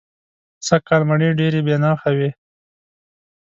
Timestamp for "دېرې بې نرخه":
1.39-2.11